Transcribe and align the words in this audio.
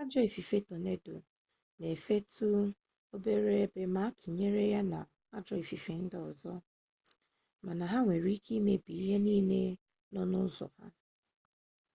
ajọọ 0.00 0.20
ifufe 0.28 0.58
tonedo 0.70 1.14
na-efetu 1.78 2.46
obere 3.14 3.54
ebe 3.64 3.82
ma 3.94 4.02
ịtụnyere 4.10 4.64
ya 4.74 4.80
na 4.92 5.00
ajọọ 5.36 5.58
ifufe 5.64 5.92
ndị 6.02 6.16
ọzọ 6.28 6.54
mana 7.64 7.84
ha 7.90 7.98
nwere 8.04 8.30
ike 8.36 8.52
imebi 8.60 8.92
ihe 9.02 9.16
niile 9.24 9.60
nọ 10.12 10.20
n'ụzọ 10.30 10.66
ha 10.76 10.86